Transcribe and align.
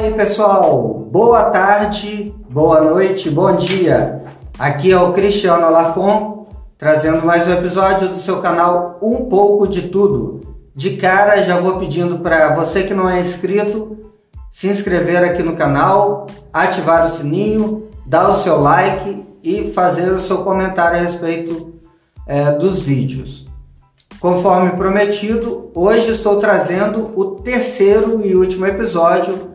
aí 0.00 0.14
pessoal, 0.14 1.06
boa 1.12 1.50
tarde, 1.50 2.34
boa 2.48 2.80
noite, 2.80 3.28
bom 3.28 3.54
dia. 3.54 4.22
Aqui 4.58 4.90
é 4.90 4.98
o 4.98 5.12
Cristiano 5.12 5.66
Alarcon, 5.66 6.48
trazendo 6.78 7.26
mais 7.26 7.46
um 7.46 7.52
episódio 7.52 8.08
do 8.08 8.16
seu 8.16 8.40
canal 8.40 8.98
Um 9.02 9.26
Pouco 9.26 9.68
de 9.68 9.88
Tudo. 9.88 10.56
De 10.74 10.96
cara 10.96 11.44
já 11.44 11.60
vou 11.60 11.78
pedindo 11.78 12.20
para 12.20 12.54
você 12.54 12.84
que 12.84 12.94
não 12.94 13.10
é 13.10 13.20
inscrito, 13.20 13.98
se 14.50 14.68
inscrever 14.68 15.22
aqui 15.22 15.42
no 15.42 15.54
canal, 15.54 16.26
ativar 16.50 17.04
o 17.04 17.10
sininho, 17.10 17.90
dar 18.06 18.30
o 18.30 18.38
seu 18.38 18.58
like 18.58 19.22
e 19.44 19.70
fazer 19.72 20.14
o 20.14 20.18
seu 20.18 20.38
comentário 20.38 20.98
a 20.98 21.02
respeito 21.02 21.74
é, 22.26 22.52
dos 22.52 22.80
vídeos. 22.80 23.46
Conforme 24.18 24.70
prometido, 24.70 25.70
hoje 25.74 26.10
estou 26.10 26.38
trazendo 26.38 27.10
o 27.14 27.36
terceiro 27.42 28.24
e 28.24 28.34
último 28.34 28.64
episódio 28.64 29.50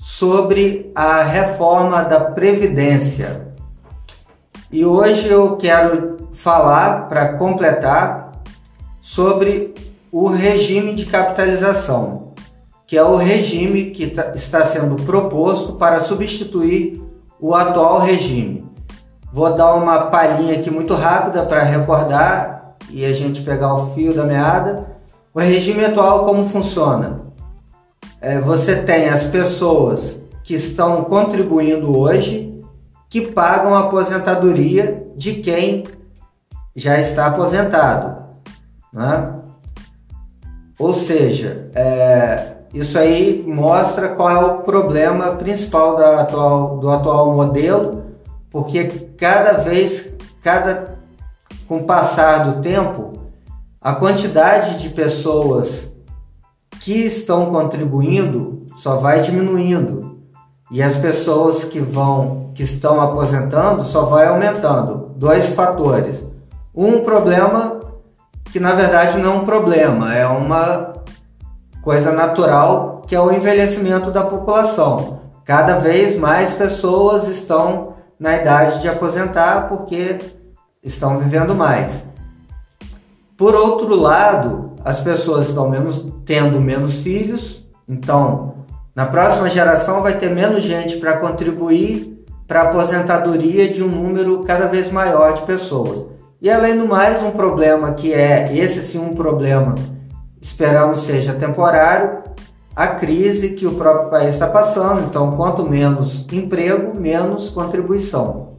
sobre 0.00 0.90
a 0.94 1.22
reforma 1.22 2.02
da 2.02 2.18
Previdência. 2.18 3.48
E 4.72 4.82
hoje 4.82 5.28
eu 5.28 5.58
quero 5.58 6.30
falar, 6.32 7.06
para 7.06 7.34
completar, 7.34 8.32
sobre 9.02 9.74
o 10.10 10.26
regime 10.26 10.94
de 10.94 11.04
capitalização, 11.04 12.32
que 12.86 12.96
é 12.96 13.04
o 13.04 13.16
regime 13.16 13.90
que 13.90 14.06
tá, 14.06 14.32
está 14.34 14.64
sendo 14.64 14.96
proposto 15.04 15.74
para 15.74 16.00
substituir 16.00 16.98
o 17.38 17.54
atual 17.54 18.00
regime. 18.00 18.64
Vou 19.30 19.54
dar 19.54 19.74
uma 19.74 20.06
palhinha 20.06 20.54
aqui 20.54 20.70
muito 20.70 20.94
rápida 20.94 21.44
para 21.44 21.62
recordar 21.62 22.74
e 22.88 23.04
a 23.04 23.12
gente 23.12 23.42
pegar 23.42 23.74
o 23.74 23.94
fio 23.94 24.14
da 24.14 24.24
meada. 24.24 24.96
O 25.34 25.40
regime 25.40 25.84
atual 25.84 26.24
como 26.24 26.46
funciona? 26.46 27.29
É, 28.20 28.38
você 28.38 28.76
tem 28.76 29.08
as 29.08 29.26
pessoas 29.26 30.22
que 30.44 30.54
estão 30.54 31.04
contribuindo 31.04 31.96
hoje 31.96 32.60
que 33.08 33.22
pagam 33.22 33.74
a 33.74 33.80
aposentadoria 33.80 35.04
de 35.16 35.34
quem 35.34 35.84
já 36.76 36.98
está 36.98 37.26
aposentado. 37.26 38.22
Né? 38.92 39.34
Ou 40.78 40.92
seja, 40.92 41.70
é, 41.74 42.52
isso 42.72 42.98
aí 42.98 43.44
mostra 43.46 44.10
qual 44.10 44.30
é 44.30 44.38
o 44.38 44.58
problema 44.62 45.32
principal 45.36 45.96
atual, 45.98 46.78
do 46.78 46.88
atual 46.90 47.34
modelo, 47.34 48.04
porque 48.50 48.84
cada 49.16 49.54
vez, 49.54 50.08
cada 50.42 50.98
com 51.66 51.78
o 51.78 51.84
passar 51.84 52.44
do 52.44 52.60
tempo, 52.60 53.12
a 53.80 53.92
quantidade 53.94 54.78
de 54.78 54.88
pessoas 54.88 55.89
que 56.80 57.04
estão 57.04 57.46
contribuindo 57.52 58.64
só 58.76 58.96
vai 58.96 59.20
diminuindo 59.20 60.18
e 60.70 60.82
as 60.82 60.96
pessoas 60.96 61.64
que 61.64 61.78
vão 61.78 62.52
que 62.54 62.62
estão 62.62 63.00
aposentando 63.00 63.84
só 63.84 64.06
vai 64.06 64.26
aumentando. 64.26 65.12
Dois 65.16 65.50
fatores. 65.54 66.26
Um 66.74 67.00
problema 67.00 67.80
que 68.46 68.58
na 68.58 68.72
verdade 68.72 69.18
não 69.18 69.30
é 69.30 69.36
um 69.36 69.44
problema, 69.44 70.14
é 70.14 70.26
uma 70.26 70.94
coisa 71.82 72.12
natural, 72.12 73.02
que 73.06 73.14
é 73.14 73.20
o 73.20 73.30
envelhecimento 73.30 74.10
da 74.10 74.24
população. 74.24 75.20
Cada 75.44 75.78
vez 75.78 76.16
mais 76.16 76.52
pessoas 76.52 77.28
estão 77.28 77.94
na 78.18 78.36
idade 78.36 78.80
de 78.80 78.88
aposentar 78.88 79.68
porque 79.68 80.18
estão 80.82 81.18
vivendo 81.18 81.54
mais. 81.54 82.04
Por 83.36 83.54
outro 83.54 83.94
lado, 83.94 84.69
as 84.84 85.00
pessoas 85.00 85.48
estão 85.48 85.68
menos, 85.68 86.04
tendo 86.24 86.60
menos 86.60 86.94
filhos, 87.00 87.64
então 87.88 88.54
na 88.94 89.06
próxima 89.06 89.48
geração 89.48 90.02
vai 90.02 90.18
ter 90.18 90.30
menos 90.30 90.62
gente 90.62 90.96
para 90.96 91.18
contribuir 91.18 92.24
para 92.46 92.62
a 92.62 92.64
aposentadoria 92.64 93.68
de 93.68 93.82
um 93.82 93.88
número 93.88 94.42
cada 94.42 94.66
vez 94.66 94.90
maior 94.90 95.34
de 95.34 95.42
pessoas. 95.42 96.04
E 96.42 96.50
além 96.50 96.76
do 96.76 96.88
mais, 96.88 97.22
um 97.22 97.30
problema 97.30 97.92
que 97.92 98.12
é, 98.12 98.56
esse 98.56 98.80
sim 98.80 98.98
um 98.98 99.14
problema, 99.14 99.74
esperamos 100.40 101.04
seja 101.04 101.34
temporário, 101.34 102.22
a 102.74 102.88
crise 102.88 103.50
que 103.50 103.66
o 103.66 103.74
próprio 103.74 104.10
país 104.10 104.34
está 104.34 104.46
passando. 104.46 105.02
Então, 105.02 105.36
quanto 105.36 105.68
menos 105.68 106.26
emprego, 106.32 106.98
menos 106.98 107.50
contribuição. 107.50 108.54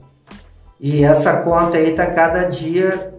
E 0.79 1.03
essa 1.03 1.37
conta 1.37 1.77
aí 1.77 1.89
está 1.89 2.05
cada 2.05 2.43
dia 2.43 3.13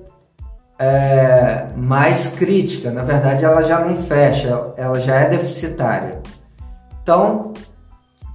é, 0.82 1.66
mais 1.76 2.26
crítica. 2.26 2.91
Na 2.91 3.04
verdade, 3.04 3.44
ela 3.44 3.62
já 3.62 3.78
não 3.78 3.97
fecha, 3.97 4.72
ela 4.76 4.98
já 4.98 5.15
é 5.15 5.28
deficitária. 5.28 6.20
Então, 7.00 7.53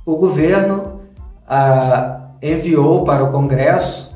o 0.06 0.16
governo 0.16 1.02
ah, 1.46 2.22
enviou 2.42 3.04
para 3.04 3.26
o 3.26 3.32
Congresso, 3.32 4.16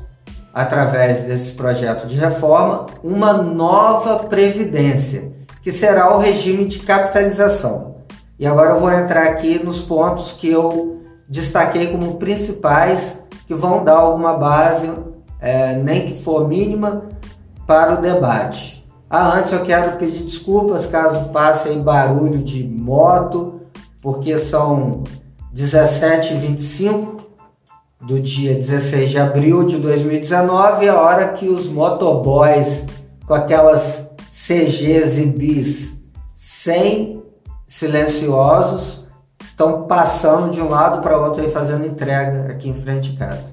através 0.54 1.22
desse 1.22 1.52
projeto 1.52 2.06
de 2.06 2.16
reforma, 2.16 2.86
uma 3.04 3.34
nova 3.34 4.24
previdência, 4.24 5.30
que 5.62 5.70
será 5.70 6.14
o 6.14 6.18
regime 6.18 6.64
de 6.64 6.78
capitalização. 6.78 7.96
E 8.38 8.46
agora 8.46 8.70
eu 8.70 8.80
vou 8.80 8.90
entrar 8.90 9.26
aqui 9.26 9.62
nos 9.62 9.80
pontos 9.82 10.32
que 10.32 10.48
eu 10.48 11.02
destaquei 11.28 11.88
como 11.88 12.16
principais 12.16 13.22
que 13.46 13.54
vão 13.54 13.84
dar 13.84 13.96
alguma 13.96 14.36
base, 14.36 14.90
é, 15.40 15.76
nem 15.76 16.06
que 16.06 16.22
for 16.22 16.48
mínima, 16.48 17.11
para 17.72 17.94
o 17.94 18.02
debate. 18.02 18.86
Ah, 19.08 19.38
antes 19.38 19.50
eu 19.50 19.62
quero 19.62 19.96
pedir 19.96 20.24
desculpas 20.24 20.84
caso 20.84 21.30
passe 21.30 21.70
aí 21.70 21.80
barulho 21.80 22.42
de 22.42 22.62
moto, 22.62 23.62
porque 23.98 24.36
são 24.36 25.04
17h25 25.54 27.22
do 27.98 28.20
dia 28.20 28.54
16 28.54 29.08
de 29.08 29.18
abril 29.18 29.64
de 29.64 29.78
2019, 29.78 30.86
a 30.86 31.00
hora 31.00 31.28
que 31.28 31.48
os 31.48 31.66
motoboys 31.66 32.84
com 33.26 33.32
aquelas 33.32 34.06
CGs 34.28 35.22
e 35.22 35.26
bis 35.26 35.98
sem 36.36 37.22
silenciosos 37.66 39.02
estão 39.40 39.84
passando 39.84 40.50
de 40.50 40.60
um 40.60 40.68
lado 40.68 41.00
para 41.00 41.18
outro 41.18 41.42
e 41.42 41.50
fazendo 41.50 41.86
entrega 41.86 42.52
aqui 42.52 42.68
em 42.68 42.74
frente 42.74 43.12
de 43.12 43.16
casa. 43.16 43.51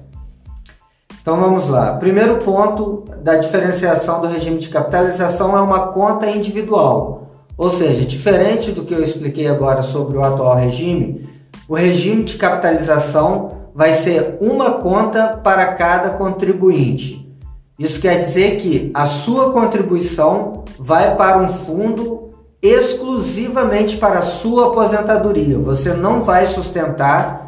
Então 1.20 1.38
vamos 1.38 1.68
lá. 1.68 1.94
Primeiro 1.96 2.38
ponto 2.38 3.04
da 3.22 3.36
diferenciação 3.36 4.20
do 4.20 4.28
regime 4.28 4.58
de 4.58 4.68
capitalização 4.68 5.56
é 5.56 5.60
uma 5.60 5.88
conta 5.88 6.30
individual. 6.30 7.28
Ou 7.56 7.68
seja, 7.68 8.06
diferente 8.06 8.72
do 8.72 8.84
que 8.84 8.94
eu 8.94 9.04
expliquei 9.04 9.46
agora 9.46 9.82
sobre 9.82 10.16
o 10.16 10.24
atual 10.24 10.54
regime, 10.56 11.28
o 11.68 11.74
regime 11.74 12.24
de 12.24 12.36
capitalização 12.36 13.68
vai 13.74 13.92
ser 13.92 14.38
uma 14.40 14.72
conta 14.72 15.40
para 15.42 15.74
cada 15.74 16.10
contribuinte. 16.10 17.30
Isso 17.78 18.00
quer 18.00 18.18
dizer 18.20 18.56
que 18.56 18.90
a 18.94 19.06
sua 19.06 19.52
contribuição 19.52 20.64
vai 20.78 21.16
para 21.16 21.38
um 21.38 21.48
fundo 21.48 22.30
exclusivamente 22.62 23.96
para 23.96 24.18
a 24.18 24.22
sua 24.22 24.68
aposentadoria. 24.68 25.58
Você 25.58 25.92
não 25.92 26.22
vai 26.22 26.46
sustentar 26.46 27.39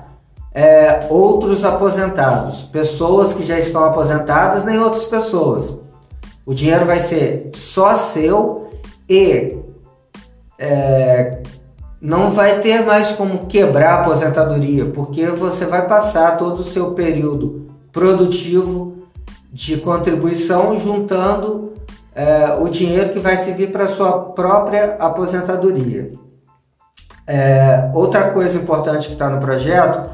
é, 0.54 1.06
outros 1.08 1.64
aposentados, 1.64 2.62
pessoas 2.64 3.32
que 3.32 3.44
já 3.44 3.58
estão 3.58 3.84
aposentadas, 3.84 4.64
nem 4.64 4.78
outras 4.78 5.04
pessoas. 5.04 5.76
O 6.44 6.52
dinheiro 6.52 6.84
vai 6.84 7.00
ser 7.00 7.50
só 7.54 7.96
seu 7.96 8.68
e 9.08 9.58
é, 10.58 11.38
não 12.00 12.30
vai 12.30 12.60
ter 12.60 12.84
mais 12.84 13.12
como 13.12 13.46
quebrar 13.46 13.94
a 13.94 14.00
aposentadoria, 14.00 14.86
porque 14.86 15.26
você 15.28 15.64
vai 15.64 15.86
passar 15.86 16.36
todo 16.36 16.60
o 16.60 16.64
seu 16.64 16.92
período 16.92 17.66
produtivo 17.92 19.06
de 19.52 19.76
contribuição 19.76 20.78
juntando 20.80 21.72
é, 22.14 22.54
o 22.60 22.68
dinheiro 22.68 23.10
que 23.10 23.18
vai 23.18 23.36
servir 23.36 23.70
para 23.70 23.86
sua 23.86 24.12
própria 24.32 24.96
aposentadoria. 24.98 26.12
É, 27.26 27.90
outra 27.94 28.30
coisa 28.30 28.58
importante 28.58 29.06
que 29.06 29.12
está 29.12 29.30
no 29.30 29.38
projeto 29.38 30.10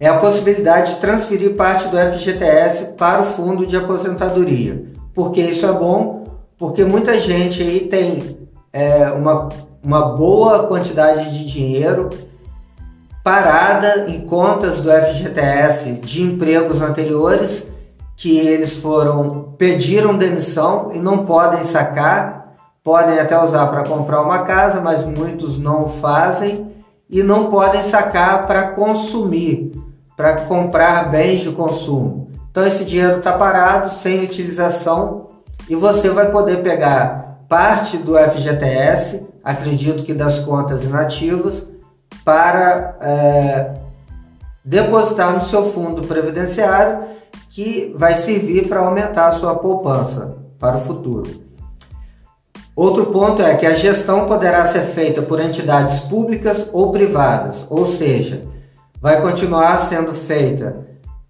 é 0.00 0.08
a 0.08 0.18
possibilidade 0.18 0.94
de 0.94 1.00
transferir 1.00 1.54
parte 1.54 1.88
do 1.88 1.96
FGTS 1.96 2.94
para 2.96 3.22
o 3.22 3.24
fundo 3.24 3.66
de 3.66 3.76
aposentadoria. 3.76 4.84
Porque 5.12 5.40
isso 5.40 5.66
é 5.66 5.72
bom? 5.72 6.24
Porque 6.56 6.84
muita 6.84 7.18
gente 7.18 7.62
aí 7.62 7.80
tem 7.80 8.38
é, 8.72 9.10
uma, 9.10 9.48
uma 9.82 10.02
boa 10.14 10.66
quantidade 10.66 11.36
de 11.36 11.44
dinheiro 11.44 12.10
parada 13.24 14.06
em 14.08 14.20
contas 14.20 14.80
do 14.80 14.90
FGTS 14.90 15.92
de 15.94 16.22
empregos 16.22 16.80
anteriores 16.80 17.66
que 18.16 18.38
eles 18.38 18.74
foram 18.74 19.54
pediram 19.56 20.16
demissão 20.16 20.90
e 20.92 20.98
não 20.98 21.24
podem 21.24 21.62
sacar, 21.62 22.56
podem 22.82 23.18
até 23.18 23.40
usar 23.40 23.66
para 23.68 23.84
comprar 23.84 24.22
uma 24.22 24.40
casa, 24.40 24.80
mas 24.80 25.04
muitos 25.04 25.58
não 25.58 25.88
fazem 25.88 26.72
e 27.08 27.22
não 27.22 27.50
podem 27.50 27.82
sacar 27.82 28.46
para 28.46 28.68
consumir, 28.68 29.72
para 30.18 30.34
comprar 30.34 31.12
bens 31.12 31.42
de 31.42 31.52
consumo. 31.52 32.28
Então 32.50 32.66
esse 32.66 32.84
dinheiro 32.84 33.18
está 33.18 33.34
parado, 33.34 33.88
sem 33.88 34.24
utilização 34.24 35.28
e 35.70 35.76
você 35.76 36.10
vai 36.10 36.32
poder 36.32 36.60
pegar 36.60 37.44
parte 37.48 37.96
do 37.96 38.18
FGTS, 38.18 39.24
acredito 39.44 40.02
que 40.02 40.12
das 40.12 40.40
contas 40.40 40.82
inativas, 40.82 41.68
para 42.24 42.96
é, 43.00 43.74
depositar 44.64 45.32
no 45.32 45.42
seu 45.42 45.64
fundo 45.64 46.02
previdenciário 46.02 47.10
que 47.48 47.94
vai 47.96 48.14
servir 48.14 48.68
para 48.68 48.80
aumentar 48.80 49.28
a 49.28 49.32
sua 49.32 49.54
poupança 49.54 50.36
para 50.58 50.78
o 50.78 50.80
futuro. 50.80 51.30
Outro 52.74 53.06
ponto 53.06 53.40
é 53.40 53.54
que 53.54 53.66
a 53.66 53.74
gestão 53.74 54.26
poderá 54.26 54.64
ser 54.64 54.82
feita 54.82 55.22
por 55.22 55.38
entidades 55.38 56.00
públicas 56.00 56.68
ou 56.72 56.90
privadas, 56.90 57.64
ou 57.70 57.86
seja, 57.86 58.42
vai 59.00 59.20
continuar 59.20 59.78
sendo 59.78 60.12
feita 60.14 60.86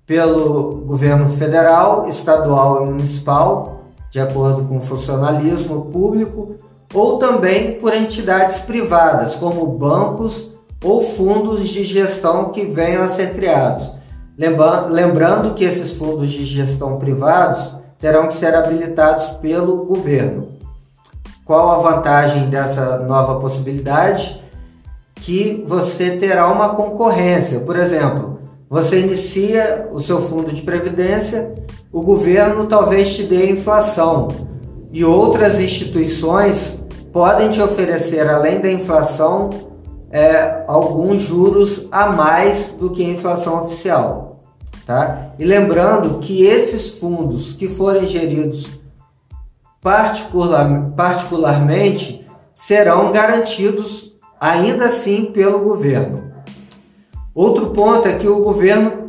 pelo 0.06 0.82
governo 0.86 1.28
federal, 1.28 2.08
estadual 2.08 2.82
e 2.82 2.86
municipal, 2.86 3.82
de 4.10 4.18
acordo 4.18 4.64
com 4.64 4.78
o 4.78 4.82
funcionalismo 4.82 5.86
público, 5.86 6.56
ou 6.94 7.18
também 7.18 7.78
por 7.78 7.94
entidades 7.94 8.60
privadas, 8.60 9.36
como 9.36 9.66
bancos 9.66 10.50
ou 10.82 11.02
fundos 11.02 11.68
de 11.68 11.84
gestão 11.84 12.48
que 12.50 12.64
venham 12.64 13.02
a 13.02 13.08
ser 13.08 13.34
criados. 13.34 13.90
Lembrando 14.90 15.54
que 15.54 15.64
esses 15.64 15.92
fundos 15.92 16.30
de 16.30 16.46
gestão 16.46 16.98
privados 16.98 17.76
terão 17.98 18.28
que 18.28 18.34
ser 18.34 18.54
habilitados 18.54 19.26
pelo 19.40 19.84
governo. 19.84 20.56
Qual 21.44 21.72
a 21.72 21.90
vantagem 21.90 22.48
dessa 22.48 22.98
nova 23.00 23.40
possibilidade? 23.40 24.42
Que 25.20 25.64
você 25.66 26.12
terá 26.12 26.50
uma 26.50 26.70
concorrência. 26.70 27.60
Por 27.60 27.76
exemplo, 27.76 28.38
você 28.68 29.00
inicia 29.00 29.88
o 29.90 30.00
seu 30.00 30.20
fundo 30.20 30.52
de 30.52 30.62
previdência, 30.62 31.54
o 31.92 32.02
governo 32.02 32.66
talvez 32.66 33.14
te 33.16 33.22
dê 33.22 33.50
inflação 33.50 34.28
e 34.92 35.04
outras 35.04 35.60
instituições 35.60 36.78
podem 37.12 37.48
te 37.48 37.60
oferecer, 37.60 38.28
além 38.28 38.60
da 38.60 38.70
inflação, 38.70 39.50
é, 40.10 40.64
alguns 40.66 41.20
juros 41.20 41.88
a 41.90 42.12
mais 42.12 42.74
do 42.78 42.90
que 42.90 43.04
a 43.04 43.08
inflação 43.08 43.64
oficial. 43.64 44.40
Tá? 44.86 45.32
E 45.38 45.44
lembrando 45.44 46.18
que 46.18 46.44
esses 46.44 46.98
fundos 46.98 47.52
que 47.52 47.68
forem 47.68 48.06
geridos 48.06 48.66
particular, 49.82 50.92
particularmente 50.96 52.26
serão 52.54 53.12
garantidos 53.12 54.07
ainda 54.40 54.86
assim 54.86 55.26
pelo 55.26 55.60
governo. 55.60 56.32
Outro 57.34 57.70
ponto 57.70 58.08
é 58.08 58.14
que 58.14 58.28
o 58.28 58.42
governo 58.42 59.04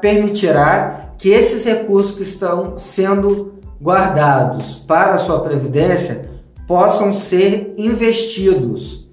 permitirá 0.00 1.12
que 1.18 1.28
esses 1.28 1.64
recursos 1.64 2.12
que 2.12 2.22
estão 2.22 2.78
sendo 2.78 3.60
guardados 3.82 4.76
para 4.86 5.14
a 5.14 5.18
sua 5.18 5.40
previdência 5.40 6.28
possam 6.66 7.12
ser 7.12 7.74
investidos 7.76 9.08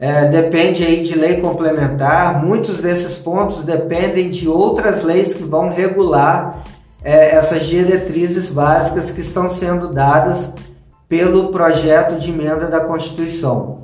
é, 0.00 0.28
depende 0.28 0.82
aí 0.82 1.02
de 1.02 1.14
lei 1.14 1.42
complementar. 1.42 2.42
Muitos 2.42 2.78
desses 2.78 3.16
pontos 3.16 3.62
dependem 3.62 4.30
de 4.30 4.48
outras 4.48 5.04
leis 5.04 5.34
que 5.34 5.42
vão 5.42 5.68
regular 5.68 6.64
é, 7.04 7.34
essas 7.34 7.66
diretrizes 7.66 8.48
básicas 8.48 9.10
que 9.10 9.20
estão 9.20 9.50
sendo 9.50 9.92
dadas 9.92 10.54
pelo 11.06 11.48
projeto 11.48 12.18
de 12.18 12.30
emenda 12.30 12.66
da 12.66 12.80
Constituição. 12.80 13.79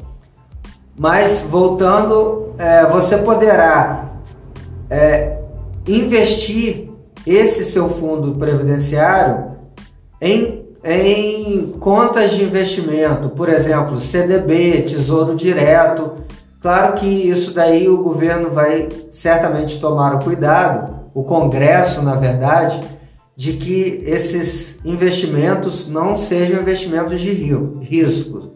Mas 0.98 1.43
voltando, 1.43 2.54
é, 2.58 2.87
você 2.87 3.19
poderá 3.19 4.12
é, 4.88 5.38
investir 5.87 6.90
esse 7.26 7.64
seu 7.64 7.88
fundo 7.88 8.32
previdenciário 8.32 9.56
em 10.20 10.66
em 10.88 11.72
contas 11.81 12.31
de 12.31 12.44
investimento, 12.44 13.31
por 13.31 13.48
exemplo, 13.48 13.98
CDB, 13.98 14.82
Tesouro 14.82 15.34
Direto. 15.34 16.12
Claro 16.60 16.93
que 16.94 17.06
isso 17.06 17.52
daí 17.52 17.88
o 17.88 18.04
governo 18.04 18.50
vai 18.50 18.88
certamente 19.10 19.81
tomar 19.81 20.14
o 20.14 20.20
cuidado, 20.20 20.94
o 21.12 21.25
Congresso, 21.25 22.02
na 22.02 22.14
verdade, 22.14 22.81
de 23.34 23.54
que 23.54 24.04
esses 24.06 24.78
investimentos 24.84 25.88
não 25.88 26.16
sejam 26.16 26.60
investimentos 26.62 27.20
de 27.20 27.32
risco, 27.32 28.52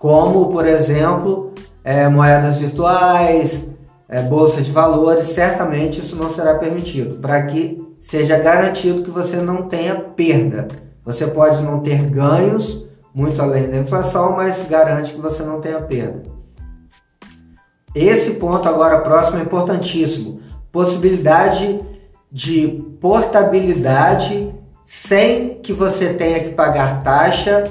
como, 0.00 0.46
por 0.46 0.66
exemplo, 0.66 1.54
é, 1.88 2.06
moedas 2.06 2.58
virtuais, 2.58 3.66
é, 4.10 4.20
bolsa 4.20 4.60
de 4.60 4.70
valores, 4.70 5.24
certamente 5.24 6.00
isso 6.00 6.16
não 6.16 6.28
será 6.28 6.56
permitido, 6.56 7.18
para 7.18 7.40
que 7.44 7.82
seja 7.98 8.36
garantido 8.36 9.02
que 9.02 9.08
você 9.08 9.36
não 9.36 9.62
tenha 9.62 9.94
perda. 9.94 10.68
Você 11.02 11.26
pode 11.26 11.62
não 11.62 11.80
ter 11.80 12.02
ganhos 12.02 12.86
muito 13.14 13.40
além 13.40 13.70
da 13.70 13.78
inflação, 13.78 14.36
mas 14.36 14.66
garante 14.68 15.14
que 15.14 15.20
você 15.20 15.42
não 15.42 15.62
tenha 15.62 15.80
perda. 15.80 16.24
Esse 17.94 18.32
ponto 18.32 18.68
agora 18.68 18.98
próximo 18.98 19.38
é 19.38 19.42
importantíssimo. 19.42 20.42
Possibilidade 20.70 21.80
de 22.30 22.84
portabilidade 23.00 24.54
sem 24.84 25.54
que 25.62 25.72
você 25.72 26.12
tenha 26.12 26.40
que 26.40 26.50
pagar 26.50 27.02
taxa 27.02 27.64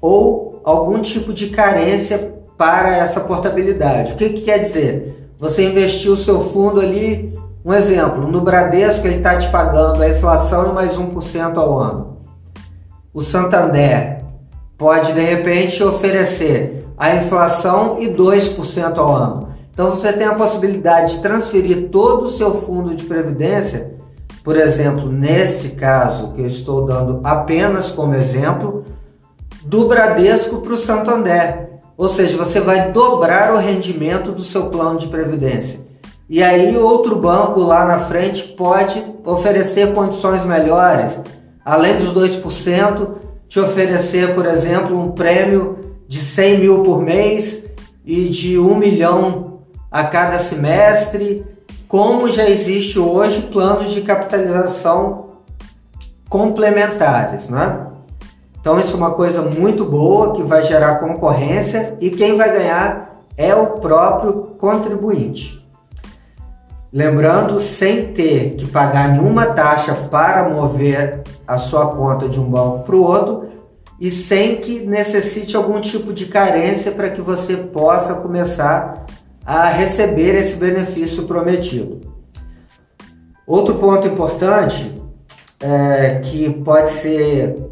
ou 0.00 0.60
algum 0.62 1.02
tipo 1.02 1.32
de 1.32 1.48
carência 1.48 2.34
para 2.56 2.96
essa 2.96 3.20
portabilidade. 3.20 4.12
O 4.12 4.16
que, 4.16 4.30
que 4.30 4.42
quer 4.42 4.58
dizer? 4.58 5.30
Você 5.38 5.64
investiu 5.68 6.12
o 6.12 6.16
seu 6.16 6.40
fundo 6.40 6.80
ali, 6.80 7.32
um 7.64 7.72
exemplo, 7.72 8.30
no 8.30 8.40
Bradesco 8.40 9.06
ele 9.06 9.16
está 9.16 9.36
te 9.36 9.48
pagando 9.50 10.02
a 10.02 10.08
inflação 10.08 10.70
e 10.70 10.74
mais 10.74 10.96
1% 10.96 11.56
ao 11.56 11.78
ano 11.78 12.14
o 13.14 13.22
Santander 13.22 14.24
pode 14.76 15.12
de 15.12 15.20
repente 15.20 15.82
oferecer 15.84 16.84
a 16.98 17.14
inflação 17.14 17.96
e 18.00 18.08
2% 18.08 18.98
ao 18.98 19.14
ano. 19.14 19.48
Então 19.72 19.90
você 19.90 20.12
tem 20.12 20.26
a 20.26 20.34
possibilidade 20.34 21.14
de 21.14 21.22
transferir 21.22 21.90
todo 21.90 22.24
o 22.24 22.28
seu 22.28 22.54
fundo 22.54 22.92
de 22.92 23.04
previdência, 23.04 23.94
por 24.42 24.56
exemplo, 24.56 25.10
nesse 25.10 25.70
caso 25.70 26.32
que 26.32 26.40
eu 26.40 26.46
estou 26.46 26.84
dando 26.84 27.20
apenas 27.22 27.92
como 27.92 28.14
exemplo, 28.14 28.84
do 29.64 29.86
Bradesco 29.86 30.58
para 30.58 30.72
o 30.72 30.76
Santander. 30.76 31.73
Ou 31.96 32.08
seja, 32.08 32.36
você 32.36 32.60
vai 32.60 32.90
dobrar 32.90 33.54
o 33.54 33.58
rendimento 33.58 34.32
do 34.32 34.42
seu 34.42 34.66
plano 34.66 34.98
de 34.98 35.06
previdência. 35.06 35.80
E 36.28 36.42
aí 36.42 36.76
outro 36.76 37.16
banco 37.16 37.60
lá 37.60 37.84
na 37.84 38.00
frente 38.00 38.42
pode 38.42 39.04
oferecer 39.24 39.92
condições 39.92 40.44
melhores, 40.44 41.20
além 41.64 41.98
dos 41.98 42.12
2%, 42.12 43.08
te 43.48 43.60
oferecer, 43.60 44.34
por 44.34 44.46
exemplo, 44.46 44.98
um 44.98 45.12
prêmio 45.12 45.78
de 46.08 46.18
100 46.18 46.58
mil 46.58 46.82
por 46.82 47.02
mês 47.02 47.64
e 48.04 48.28
de 48.28 48.58
1 48.58 48.74
milhão 48.74 49.60
a 49.90 50.04
cada 50.04 50.38
semestre, 50.38 51.46
como 51.86 52.28
já 52.28 52.48
existe 52.48 52.98
hoje 52.98 53.42
planos 53.42 53.90
de 53.90 54.00
capitalização 54.00 55.24
complementares, 56.28 57.48
né? 57.48 57.86
Então 58.64 58.80
isso 58.80 58.94
é 58.94 58.96
uma 58.96 59.10
coisa 59.10 59.42
muito 59.42 59.84
boa 59.84 60.32
que 60.32 60.42
vai 60.42 60.62
gerar 60.62 60.94
concorrência 60.94 61.98
e 62.00 62.08
quem 62.08 62.34
vai 62.34 62.50
ganhar 62.50 63.20
é 63.36 63.54
o 63.54 63.78
próprio 63.78 64.54
contribuinte. 64.56 65.62
Lembrando, 66.90 67.60
sem 67.60 68.14
ter 68.14 68.54
que 68.56 68.64
pagar 68.64 69.12
nenhuma 69.12 69.44
taxa 69.48 69.92
para 70.10 70.48
mover 70.48 71.24
a 71.46 71.58
sua 71.58 71.88
conta 71.88 72.26
de 72.26 72.40
um 72.40 72.44
banco 72.44 72.84
para 72.84 72.96
o 72.96 73.02
outro 73.02 73.50
e 74.00 74.08
sem 74.08 74.56
que 74.56 74.86
necessite 74.86 75.54
algum 75.54 75.78
tipo 75.78 76.10
de 76.10 76.24
carência 76.24 76.90
para 76.90 77.10
que 77.10 77.20
você 77.20 77.58
possa 77.58 78.14
começar 78.14 79.04
a 79.44 79.66
receber 79.66 80.36
esse 80.36 80.56
benefício 80.56 81.24
prometido. 81.24 82.00
Outro 83.46 83.74
ponto 83.74 84.08
importante 84.08 84.90
é, 85.60 86.20
que 86.20 86.48
pode 86.64 86.92
ser 86.92 87.63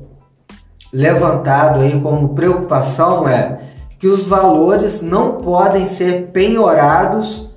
levantado 0.92 1.80
aí 1.80 1.98
como 2.00 2.34
preocupação 2.34 3.26
é 3.26 3.60
que 3.98 4.06
os 4.06 4.26
valores 4.26 5.00
não 5.00 5.36
podem 5.36 5.86
ser 5.86 6.30
penhorados 6.32 7.48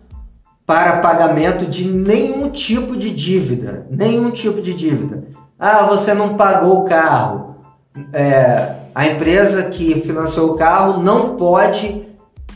para 0.65 0.97
pagamento 0.97 1.65
de 1.65 1.87
nenhum 1.87 2.49
tipo 2.49 2.95
de 2.95 3.09
dívida, 3.11 3.85
nenhum 3.89 4.31
tipo 4.31 4.61
de 4.61 4.73
dívida. 4.73 5.23
Ah, 5.59 5.83
você 5.83 6.13
não 6.13 6.35
pagou 6.35 6.81
o 6.81 6.83
carro. 6.85 7.55
É, 8.13 8.75
a 8.93 9.07
empresa 9.07 9.63
que 9.63 10.01
financiou 10.01 10.51
o 10.51 10.55
carro 10.55 11.01
não 11.01 11.35
pode 11.35 12.05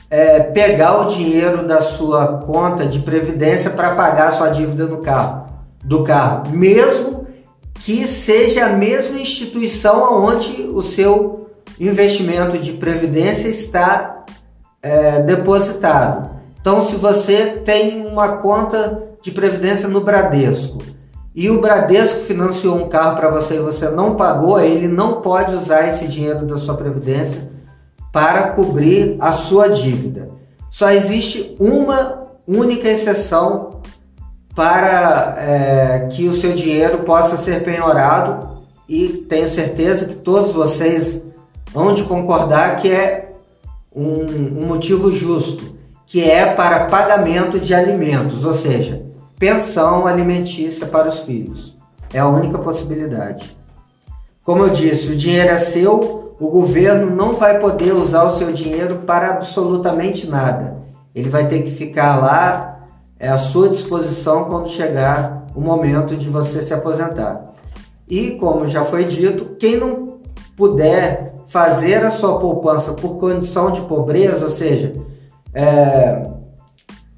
é, 0.10 0.40
pegar 0.40 1.02
o 1.02 1.06
dinheiro 1.06 1.68
da 1.68 1.82
sua 1.82 2.40
conta 2.40 2.86
de 2.86 3.00
previdência 3.00 3.70
para 3.72 3.96
pagar 3.96 4.30
a 4.30 4.32
sua 4.32 4.50
dívida 4.50 4.86
no 4.86 4.98
carro, 4.98 5.46
do 5.84 6.04
carro, 6.04 6.50
mesmo 6.52 7.19
que 7.80 8.06
seja 8.06 8.66
a 8.66 8.70
mesma 8.70 9.20
instituição 9.20 10.24
onde 10.24 10.64
o 10.64 10.82
seu 10.82 11.50
investimento 11.80 12.58
de 12.58 12.74
previdência 12.74 13.48
está 13.48 14.26
é, 14.82 15.22
depositado. 15.22 16.38
Então, 16.60 16.82
se 16.82 16.96
você 16.96 17.62
tem 17.64 18.06
uma 18.06 18.38
conta 18.38 19.04
de 19.22 19.32
previdência 19.32 19.88
no 19.88 20.02
Bradesco 20.02 20.80
e 21.34 21.50
o 21.50 21.62
Bradesco 21.62 22.22
financiou 22.22 22.76
um 22.76 22.90
carro 22.90 23.16
para 23.16 23.30
você 23.30 23.56
e 23.56 23.60
você 23.60 23.90
não 23.90 24.16
pagou, 24.16 24.60
ele 24.60 24.88
não 24.88 25.22
pode 25.22 25.56
usar 25.56 25.88
esse 25.88 26.06
dinheiro 26.06 26.46
da 26.46 26.58
sua 26.58 26.76
previdência 26.76 27.50
para 28.12 28.50
cobrir 28.50 29.16
a 29.20 29.32
sua 29.32 29.70
dívida. 29.70 30.30
Só 30.70 30.92
existe 30.92 31.56
uma 31.60 32.24
única 32.46 32.90
exceção 32.90 33.79
para 34.60 35.36
é, 35.38 36.08
que 36.12 36.28
o 36.28 36.34
seu 36.34 36.52
dinheiro 36.52 36.98
possa 37.04 37.38
ser 37.38 37.64
penhorado 37.64 38.60
e 38.90 39.08
tenho 39.08 39.48
certeza 39.48 40.06
que 40.06 40.16
todos 40.16 40.52
vocês 40.52 41.24
vão 41.72 41.94
de 41.94 42.04
concordar 42.04 42.76
que 42.76 42.92
é 42.92 43.36
um, 43.96 44.26
um 44.62 44.68
motivo 44.68 45.14
justo, 45.14 45.64
que 46.06 46.30
é 46.30 46.46
para 46.46 46.88
pagamento 46.88 47.58
de 47.58 47.74
alimentos, 47.74 48.44
ou 48.44 48.54
seja, 48.54 49.02
pensão 49.40 50.06
alimentícia 50.06 50.86
para 50.88 51.08
os 51.08 51.20
filhos. 51.20 51.78
É 52.14 52.20
a 52.20 52.28
única 52.28 52.58
possibilidade. 52.58 53.56
Como 54.44 54.64
eu 54.64 54.70
disse, 54.72 55.14
o 55.14 55.16
dinheiro 55.16 55.52
é 55.52 55.58
seu, 55.58 56.36
o 56.38 56.50
governo 56.50 57.10
não 57.10 57.32
vai 57.32 57.60
poder 57.60 57.94
usar 57.94 58.26
o 58.26 58.30
seu 58.30 58.52
dinheiro 58.52 59.04
para 59.08 59.30
absolutamente 59.30 60.28
nada. 60.28 60.80
Ele 61.16 61.30
vai 61.30 61.48
ter 61.48 61.62
que 61.62 61.72
ficar 61.72 62.18
lá 62.18 62.69
é 63.20 63.28
à 63.28 63.38
sua 63.38 63.70
disposição 63.70 64.46
quando 64.46 64.70
chegar 64.70 65.48
o 65.54 65.60
momento 65.60 66.16
de 66.16 66.30
você 66.30 66.62
se 66.62 66.74
aposentar. 66.74 67.52
E 68.08 68.32
como 68.32 68.66
já 68.66 68.84
foi 68.84 69.04
dito, 69.04 69.58
quem 69.60 69.78
não 69.78 70.20
puder 70.56 71.36
fazer 71.48 72.04
a 72.06 72.12
sua 72.12 72.40
poupança 72.40 72.94
por 72.94 73.18
condição 73.18 73.72
de 73.72 73.82
pobreza, 73.82 74.46
ou 74.46 74.52
seja, 74.52 74.94
é, 75.54 76.28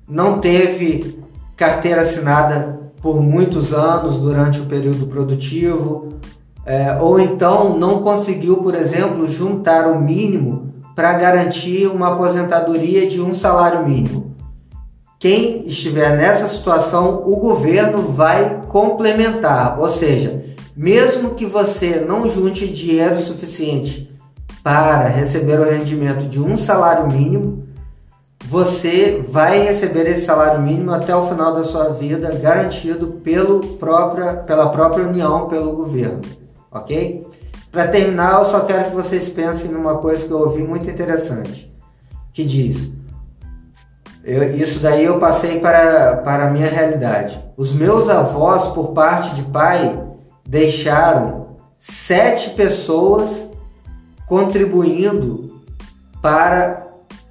não 0.08 0.40
teve 0.40 1.20
carteira 1.56 2.02
assinada 2.02 2.80
por 3.02 3.22
muitos 3.22 3.74
anos 3.74 4.18
durante 4.18 4.60
o 4.60 4.66
período 4.66 5.08
produtivo, 5.08 6.10
é, 6.66 6.98
ou 7.00 7.20
então 7.20 7.78
não 7.78 8.02
conseguiu, 8.02 8.58
por 8.58 8.76
exemplo, 8.76 9.28
juntar 9.28 9.88
o 9.88 10.00
mínimo 10.00 10.72
para 10.96 11.14
garantir 11.14 11.88
uma 11.88 12.14
aposentadoria 12.14 13.08
de 13.08 13.22
um 13.22 13.34
salário 13.34 13.84
mínimo. 13.84 14.31
Quem 15.22 15.68
estiver 15.68 16.18
nessa 16.18 16.48
situação, 16.48 17.22
o 17.28 17.36
governo 17.36 18.02
vai 18.12 18.64
complementar, 18.68 19.80
ou 19.80 19.88
seja, 19.88 20.44
mesmo 20.76 21.36
que 21.36 21.46
você 21.46 21.98
não 21.98 22.28
junte 22.28 22.68
dinheiro 22.68 23.22
suficiente 23.22 24.12
para 24.64 25.06
receber 25.06 25.60
o 25.60 25.64
rendimento 25.64 26.28
de 26.28 26.42
um 26.42 26.58
salário 26.58 27.06
mínimo, 27.06 27.68
você 28.46 29.24
vai 29.30 29.60
receber 29.60 30.10
esse 30.10 30.26
salário 30.26 30.60
mínimo 30.60 30.90
até 30.90 31.16
o 31.16 31.22
final 31.22 31.54
da 31.54 31.64
sua 31.64 31.90
vida, 31.90 32.36
garantido 32.42 33.20
pelo 33.24 33.60
própria, 33.78 34.34
pela 34.38 34.70
própria 34.70 35.06
União, 35.06 35.48
pelo 35.48 35.74
governo, 35.74 36.22
ok? 36.72 37.28
Para 37.72 37.88
terminar, 37.88 38.40
eu 38.40 38.46
só 38.46 38.62
quero 38.62 38.90
que 38.90 38.96
vocês 38.96 39.30
pensem 39.30 39.70
numa 39.70 40.00
coisa 40.00 40.26
que 40.26 40.32
eu 40.32 40.40
ouvi 40.40 40.64
muito 40.64 40.90
interessante, 40.90 41.72
que 42.34 42.44
diz: 42.44 42.92
eu, 44.24 44.56
isso 44.56 44.80
daí 44.80 45.06
eu 45.06 45.18
passei 45.20 45.60
para, 45.60 46.18
para 46.18 46.46
a 46.46 46.50
minha 46.50 46.68
realidade. 46.68 47.44
Os 47.58 47.74
meus 47.74 48.08
avós, 48.10 48.68
por 48.68 48.90
parte 48.90 49.36
de 49.36 49.44
pai, 49.44 50.00
deixaram 50.48 51.48
sete 51.80 52.52
pessoas 52.52 53.50
contribuindo 54.28 55.62
para 56.22 56.88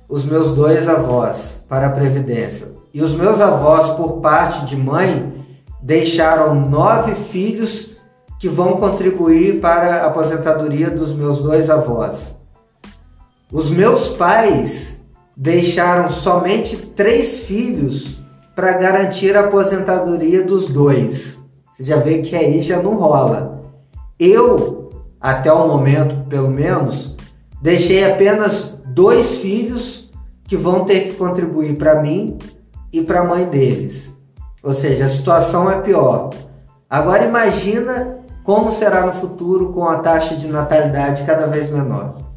os 0.08 0.24
meus 0.24 0.54
dois 0.54 0.88
avós, 0.88 1.60
para 1.68 1.86
a 1.86 1.90
Previdência. 1.90 2.68
E 2.92 3.00
os 3.02 3.14
meus 3.14 3.40
avós, 3.40 3.90
por 3.90 4.20
parte 4.20 4.64
de 4.64 4.76
mãe, 4.76 5.46
deixaram 5.80 6.54
nove 6.54 7.14
filhos 7.14 7.96
que 8.40 8.48
vão 8.48 8.78
contribuir 8.78 9.60
para 9.60 10.02
a 10.02 10.06
aposentadoria 10.06 10.90
dos 10.90 11.14
meus 11.14 11.38
dois 11.38 11.70
avós. 11.70 12.34
Os 13.52 13.70
meus 13.70 14.08
pais 14.08 14.99
deixaram 15.40 16.10
somente 16.10 16.76
três 16.76 17.38
filhos 17.38 18.20
para 18.54 18.74
garantir 18.74 19.34
a 19.34 19.40
aposentadoria 19.40 20.44
dos 20.44 20.68
dois. 20.68 21.42
Você 21.72 21.82
já 21.82 21.96
vê 21.96 22.18
que 22.18 22.36
aí 22.36 22.60
já 22.60 22.82
não 22.82 22.94
rola. 22.94 23.62
Eu, 24.18 24.90
até 25.18 25.50
o 25.50 25.66
momento 25.66 26.26
pelo 26.28 26.50
menos, 26.50 27.16
deixei 27.62 28.04
apenas 28.04 28.74
dois 28.88 29.36
filhos 29.36 30.12
que 30.44 30.58
vão 30.58 30.84
ter 30.84 31.04
que 31.04 31.12
contribuir 31.14 31.74
para 31.78 32.02
mim 32.02 32.36
e 32.92 33.00
para 33.00 33.22
a 33.22 33.24
mãe 33.24 33.46
deles. 33.46 34.14
Ou 34.62 34.74
seja, 34.74 35.06
a 35.06 35.08
situação 35.08 35.70
é 35.70 35.80
pior. 35.80 36.28
Agora 36.88 37.24
imagina 37.24 38.18
como 38.44 38.70
será 38.70 39.06
no 39.06 39.12
futuro 39.14 39.72
com 39.72 39.88
a 39.88 40.00
taxa 40.00 40.36
de 40.36 40.48
natalidade 40.48 41.24
cada 41.24 41.46
vez 41.46 41.70
menor. 41.70 42.29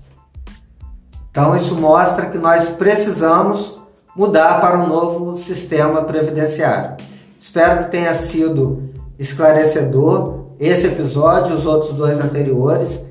Então 1.34 1.56
isso 1.56 1.74
mostra 1.76 2.28
que 2.28 2.38
nós 2.38 2.70
precisamos 2.70 3.82
mudar 4.16 4.62
para 4.62 4.78
um 4.78 4.88
novo 4.88 5.36
sistema 5.36 6.04
previdenciário. 6.04 6.96
Espero 7.40 7.86
que 7.86 7.90
tenha 7.90 8.14
sido 8.14 8.92
esclarecedor 9.18 10.44
esse 10.60 10.86
episódio 10.86 11.54
e 11.54 11.56
os 11.56 11.66
outros 11.66 11.92
dois 11.94 12.20
anteriores. 12.20 13.04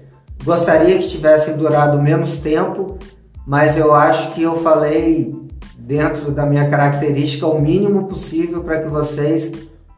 Gostaria 0.44 0.96
que 0.98 1.08
tivessem 1.08 1.56
durado 1.56 2.00
menos 2.00 2.36
tempo, 2.36 2.96
mas 3.44 3.76
eu 3.76 3.92
acho 3.92 4.30
que 4.30 4.42
eu 4.44 4.54
falei 4.54 5.34
dentro 5.76 6.30
da 6.30 6.46
minha 6.46 6.70
característica 6.70 7.44
o 7.44 7.60
mínimo 7.60 8.04
possível 8.06 8.62
para 8.62 8.82
que 8.82 8.88
vocês 8.88 9.50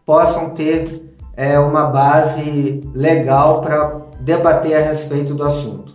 possam 0.06 0.48
ter 0.48 1.14
é, 1.36 1.58
uma 1.58 1.88
base 1.88 2.80
legal 2.94 3.60
para 3.60 3.98
debater 4.18 4.78
a 4.78 4.80
respeito 4.80 5.34
do 5.34 5.44
assunto. 5.44 5.92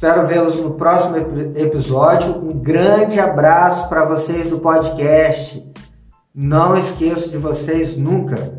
Espero 0.00 0.26
vê-los 0.26 0.56
no 0.56 0.70
próximo 0.70 1.14
episódio. 1.54 2.34
Um 2.38 2.58
grande 2.58 3.20
abraço 3.20 3.86
para 3.86 4.06
vocês 4.06 4.48
do 4.48 4.58
podcast. 4.58 5.62
Não 6.34 6.74
esqueço 6.74 7.28
de 7.28 7.36
vocês 7.36 7.98
nunca. 7.98 8.50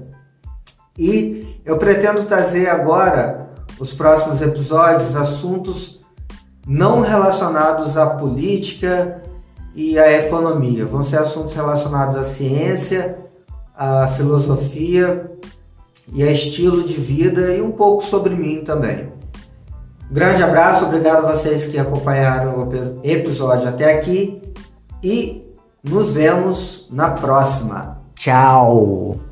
E 0.96 1.60
eu 1.66 1.80
pretendo 1.80 2.26
trazer 2.26 2.70
agora, 2.70 3.50
os 3.80 3.92
próximos 3.92 4.40
episódios, 4.40 5.16
assuntos 5.16 6.00
não 6.68 7.02
relacionados 7.02 7.98
à 7.98 8.06
política 8.06 9.24
e 9.74 9.98
à 9.98 10.12
economia. 10.12 10.86
Vão 10.86 11.02
ser 11.02 11.18
assuntos 11.18 11.56
relacionados 11.56 12.18
à 12.18 12.24
ciência, 12.24 13.18
à 13.76 14.08
filosofia 14.10 15.28
e 16.14 16.22
a 16.22 16.32
estilo 16.32 16.84
de 16.84 16.94
vida 16.94 17.52
e 17.52 17.64
um 17.64 17.72
pouco 17.72 18.04
sobre 18.04 18.36
mim 18.36 18.64
também. 18.64 19.21
Grande 20.12 20.44
abraço, 20.44 20.86
obrigado 20.86 21.26
a 21.26 21.32
vocês 21.32 21.66
que 21.66 21.80
acompanharam 21.80 22.68
o 22.68 23.00
episódio 23.04 23.68
até 23.68 23.94
aqui 23.94 24.42
e 25.04 25.50
nos 25.84 26.12
vemos 26.12 26.88
na 26.92 27.12
próxima. 27.12 28.02
Tchau! 28.16 29.31